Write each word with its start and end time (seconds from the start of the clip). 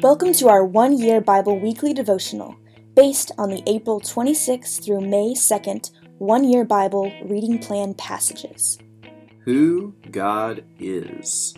Welcome 0.00 0.32
to 0.34 0.48
our 0.48 0.64
one 0.64 0.96
year 0.96 1.20
Bible 1.20 1.58
weekly 1.58 1.92
devotional 1.92 2.54
based 2.94 3.32
on 3.36 3.50
the 3.50 3.64
April 3.66 4.00
26th 4.00 4.84
through 4.84 5.00
May 5.00 5.34
2nd 5.34 5.90
one 6.18 6.44
year 6.44 6.64
Bible 6.64 7.12
reading 7.24 7.58
plan 7.58 7.94
passages. 7.94 8.78
Who 9.40 9.96
God 10.08 10.62
is. 10.78 11.52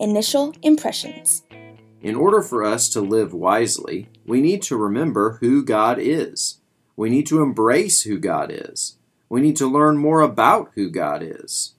Initial 0.00 0.56
impressions. 0.60 1.44
In 2.02 2.16
order 2.16 2.42
for 2.42 2.64
us 2.64 2.88
to 2.88 3.00
live 3.00 3.32
wisely, 3.32 4.08
we 4.26 4.42
need 4.42 4.62
to 4.62 4.76
remember 4.76 5.38
who 5.40 5.64
God 5.64 6.00
is. 6.00 6.58
We 6.96 7.10
need 7.10 7.28
to 7.28 7.42
embrace 7.42 8.02
who 8.02 8.18
God 8.18 8.50
is. 8.52 8.96
We 9.28 9.40
need 9.40 9.56
to 9.58 9.70
learn 9.70 9.98
more 9.98 10.20
about 10.20 10.72
who 10.74 10.90
God 10.90 11.22
is. 11.22 11.74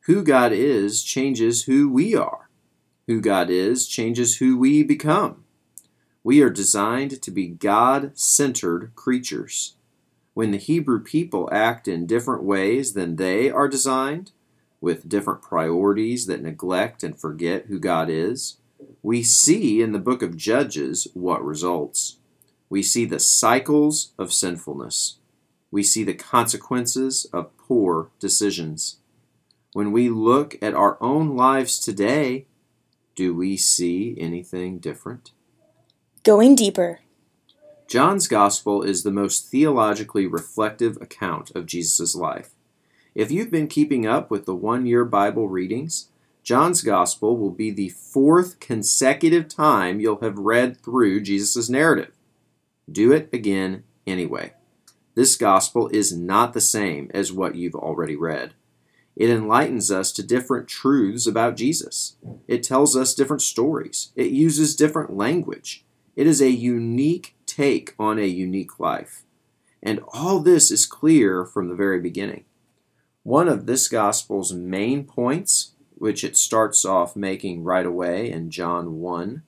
Who 0.00 0.22
God 0.22 0.52
is 0.52 1.02
changes 1.02 1.62
who 1.62 1.88
we 1.88 2.14
are. 2.14 2.50
Who 3.06 3.22
God 3.22 3.48
is 3.48 3.88
changes 3.88 4.36
who 4.36 4.58
we 4.58 4.82
become. 4.82 5.43
We 6.24 6.40
are 6.40 6.50
designed 6.50 7.20
to 7.20 7.30
be 7.30 7.48
God 7.48 8.18
centered 8.18 8.92
creatures. 8.94 9.76
When 10.32 10.50
the 10.50 10.58
Hebrew 10.58 11.00
people 11.00 11.50
act 11.52 11.86
in 11.86 12.06
different 12.06 12.42
ways 12.42 12.94
than 12.94 13.16
they 13.16 13.50
are 13.50 13.68
designed, 13.68 14.32
with 14.80 15.08
different 15.08 15.42
priorities 15.42 16.26
that 16.26 16.42
neglect 16.42 17.02
and 17.02 17.18
forget 17.18 17.66
who 17.66 17.78
God 17.78 18.08
is, 18.10 18.56
we 19.02 19.22
see 19.22 19.80
in 19.80 19.92
the 19.92 19.98
book 19.98 20.22
of 20.22 20.36
Judges 20.36 21.08
what 21.14 21.44
results. 21.44 22.16
We 22.68 22.82
see 22.82 23.04
the 23.04 23.20
cycles 23.20 24.12
of 24.18 24.32
sinfulness. 24.32 25.18
We 25.70 25.82
see 25.82 26.04
the 26.04 26.14
consequences 26.14 27.26
of 27.32 27.56
poor 27.56 28.10
decisions. 28.18 28.96
When 29.72 29.92
we 29.92 30.08
look 30.08 30.56
at 30.62 30.74
our 30.74 30.96
own 31.02 31.36
lives 31.36 31.78
today, 31.78 32.46
do 33.14 33.34
we 33.34 33.56
see 33.56 34.16
anything 34.18 34.78
different? 34.78 35.32
Going 36.24 36.54
deeper. 36.54 37.00
John's 37.86 38.28
Gospel 38.28 38.82
is 38.82 39.02
the 39.02 39.10
most 39.10 39.50
theologically 39.50 40.26
reflective 40.26 40.96
account 41.02 41.50
of 41.54 41.66
Jesus' 41.66 42.14
life. 42.14 42.54
If 43.14 43.30
you've 43.30 43.50
been 43.50 43.68
keeping 43.68 44.06
up 44.06 44.30
with 44.30 44.46
the 44.46 44.54
one 44.54 44.86
year 44.86 45.04
Bible 45.04 45.50
readings, 45.50 46.08
John's 46.42 46.80
Gospel 46.80 47.36
will 47.36 47.50
be 47.50 47.70
the 47.70 47.90
fourth 47.90 48.58
consecutive 48.58 49.48
time 49.48 50.00
you'll 50.00 50.22
have 50.22 50.38
read 50.38 50.80
through 50.80 51.20
Jesus' 51.20 51.68
narrative. 51.68 52.12
Do 52.90 53.12
it 53.12 53.28
again 53.30 53.84
anyway. 54.06 54.54
This 55.14 55.36
Gospel 55.36 55.88
is 55.88 56.16
not 56.16 56.54
the 56.54 56.60
same 56.62 57.10
as 57.12 57.34
what 57.34 57.54
you've 57.54 57.74
already 57.74 58.16
read. 58.16 58.54
It 59.14 59.28
enlightens 59.28 59.90
us 59.90 60.10
to 60.12 60.26
different 60.26 60.68
truths 60.68 61.26
about 61.26 61.58
Jesus. 61.58 62.16
It 62.48 62.62
tells 62.62 62.96
us 62.96 63.12
different 63.12 63.42
stories. 63.42 64.10
It 64.16 64.30
uses 64.30 64.74
different 64.74 65.14
language. 65.14 65.84
It 66.16 66.26
is 66.26 66.40
a 66.40 66.50
unique 66.50 67.34
take 67.46 67.94
on 67.98 68.18
a 68.18 68.26
unique 68.26 68.78
life. 68.78 69.24
And 69.82 70.00
all 70.08 70.40
this 70.40 70.70
is 70.70 70.86
clear 70.86 71.44
from 71.44 71.68
the 71.68 71.74
very 71.74 72.00
beginning. 72.00 72.44
One 73.22 73.48
of 73.48 73.66
this 73.66 73.88
gospel's 73.88 74.52
main 74.52 75.04
points, 75.04 75.72
which 75.94 76.24
it 76.24 76.36
starts 76.36 76.84
off 76.84 77.16
making 77.16 77.64
right 77.64 77.86
away 77.86 78.30
in 78.30 78.50
John 78.50 79.00
1, 79.00 79.42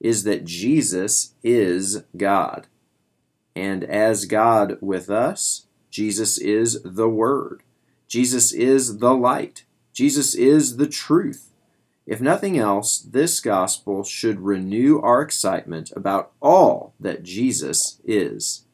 is 0.00 0.24
that 0.24 0.44
Jesus 0.44 1.34
is 1.42 2.02
God. 2.16 2.66
And 3.54 3.84
as 3.84 4.24
God 4.24 4.78
with 4.80 5.10
us, 5.10 5.66
Jesus 5.90 6.38
is 6.38 6.82
the 6.82 7.08
Word. 7.08 7.62
Jesus 8.08 8.52
is 8.52 8.98
the 8.98 9.14
light. 9.14 9.64
Jesus 9.92 10.34
is 10.34 10.76
the 10.76 10.88
truth. 10.88 11.51
If 12.06 12.20
nothing 12.20 12.58
else, 12.58 12.98
this 12.98 13.38
gospel 13.40 14.02
should 14.02 14.40
renew 14.40 15.00
our 15.00 15.22
excitement 15.22 15.92
about 15.94 16.32
all 16.40 16.94
that 16.98 17.22
Jesus 17.22 18.00
is. 18.04 18.64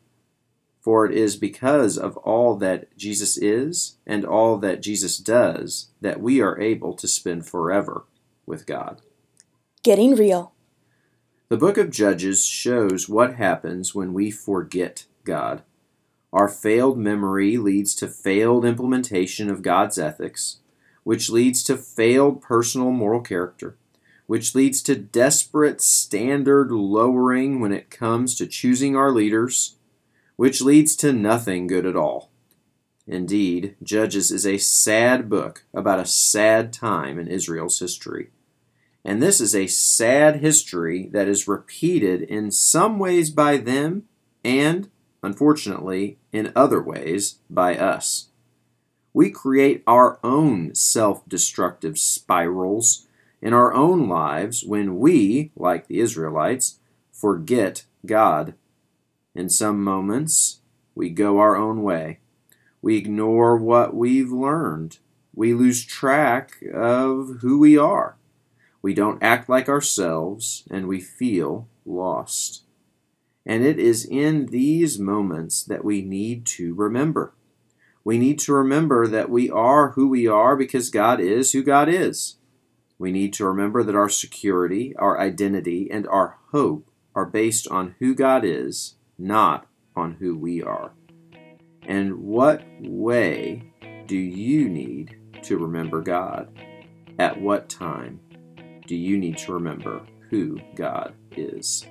For 0.80 1.04
it 1.04 1.14
is 1.14 1.36
because 1.36 1.98
of 1.98 2.16
all 2.18 2.56
that 2.56 2.96
Jesus 2.96 3.36
is 3.36 3.98
and 4.06 4.24
all 4.24 4.56
that 4.58 4.80
Jesus 4.80 5.18
does 5.18 5.90
that 6.00 6.20
we 6.20 6.40
are 6.40 6.58
able 6.58 6.94
to 6.94 7.06
spend 7.06 7.46
forever 7.46 8.05
with 8.46 8.64
God. 8.64 9.02
Getting 9.83 10.14
real. 10.14 10.52
The 11.50 11.58
book 11.58 11.77
of 11.77 11.90
Judges 11.90 12.46
shows 12.46 13.08
what 13.08 13.34
happens 13.34 13.94
when 13.94 14.14
we 14.14 14.30
forget 14.30 15.05
God. 15.24 15.62
Our 16.33 16.48
failed 16.48 16.98
memory 16.98 17.58
leads 17.58 17.94
to 17.96 18.08
failed 18.08 18.64
implementation 18.64 19.50
of 19.50 19.62
God's 19.62 19.98
ethics 19.98 20.58
which 21.05 21.31
leads 21.31 21.63
to 21.64 21.77
failed 21.77 22.42
personal 22.42 22.91
moral 22.91 23.20
character, 23.20 23.77
which 24.27 24.55
leads 24.55 24.83
to 24.83 24.95
desperate 24.95 25.81
standard 25.81 26.70
lowering 26.70 27.61
when 27.61 27.73
it 27.73 27.91
comes 27.91 28.35
to 28.35 28.47
choosing 28.47 28.95
our 28.95 29.11
leaders, 29.11 29.77
which 30.36 30.61
leads 30.61 30.95
to 30.97 31.13
nothing 31.13 31.67
good 31.67 31.86
at 31.86 31.97
all. 31.97 32.31
Indeed, 33.07 33.75
Judges 33.83 34.31
is 34.31 34.47
a 34.47 34.59
sad 34.59 35.31
book 35.31 35.64
about 35.73 35.98
a 35.98 36.07
sad 36.07 36.73
time 36.73 37.19
in 37.19 37.27
Israel's 37.27 37.79
history. 37.79 38.29
And 39.03 39.23
this 39.23 39.41
is 39.41 39.55
a 39.55 39.67
sad 39.67 40.36
history 40.36 41.09
that 41.13 41.27
is 41.27 41.48
repeated 41.48 42.20
in 42.20 42.51
some 42.51 42.98
ways 42.98 43.30
by 43.30 43.57
them 43.57 44.05
and, 44.45 44.91
unfortunately, 45.23 46.19
in 46.33 46.53
other 46.55 46.83
ways 46.83 47.36
by 47.48 47.77
us 47.79 48.27
we 49.13 49.30
create 49.30 49.83
our 49.86 50.19
own 50.23 50.74
self 50.74 51.27
destructive 51.29 51.98
spirals 51.98 53.07
in 53.41 53.52
our 53.52 53.73
own 53.73 54.08
lives 54.08 54.64
when 54.64 54.98
we, 54.98 55.52
like 55.57 55.86
the 55.86 56.01
Israelites, 56.01 56.79
forget 57.13 57.85
God. 58.05 58.55
In 59.35 59.48
some 59.48 59.83
moments, 59.83 60.61
we 60.95 61.11
go 61.11 61.39
our 61.39 61.57
own 61.57 61.83
way. 61.83 62.20
We 62.83 62.97
ignore 62.97 63.57
what 63.57 63.95
we've 63.95 64.30
learned. 64.30 64.98
We 65.35 65.55
lose 65.55 65.85
track 65.85 66.63
of 66.73 67.39
who 67.41 67.58
we 67.58 67.79
are. 67.79 68.17
We 68.83 68.95
don't 68.95 69.23
act 69.23 69.48
like 69.48 69.68
ourselves, 69.68 70.64
and 70.70 70.86
we 70.86 71.01
feel 71.01 71.68
lost. 71.85 72.63
And 73.45 73.64
it 73.64 73.79
is 73.79 74.05
in 74.05 74.47
these 74.47 74.98
moments 74.98 75.63
that 75.64 75.85
we 75.85 76.02
need 76.02 76.45
to 76.47 76.74
remember 76.74 77.33
we 78.05 78.19
need 78.19 78.39
to 78.41 78.53
remember 78.53 79.07
that 79.07 79.31
we 79.31 79.51
are 79.51 79.91
who 79.91 80.09
we 80.09 80.27
are 80.27 80.57
because 80.57 80.91
God 80.91 81.20
is 81.20 81.53
who 81.53 81.63
God 81.63 81.89
is. 81.89 82.36
We 82.98 83.13
need 83.13 83.33
to 83.35 83.47
remember 83.47 83.83
that 83.83 83.95
our 83.95 84.09
security, 84.09 84.95
our 84.97 85.20
identity, 85.20 85.89
and 85.91 86.07
our 86.09 86.36
hope 86.51 86.91
are 87.14 87.27
based 87.27 87.69
on 87.69 87.95
who 87.98 88.14
God 88.14 88.45
is, 88.45 88.95
not 89.19 89.67
on 89.95 90.14
who 90.14 90.36
we 90.36 90.63
are. 90.63 90.92
And 91.83 92.19
what 92.19 92.64
way 92.81 93.73
do 94.07 94.17
you 94.17 94.69
need 94.69 95.17
to 95.42 95.59
remember 95.59 96.01
God? 96.01 96.51
At 97.19 97.41
what 97.41 97.69
time 97.69 98.20
do 98.86 98.97
you 98.97 99.19
need 99.19 99.39
to 99.39 99.53
remember 99.53 100.07
who 100.30 100.61
God 100.75 101.15
is? 101.36 101.86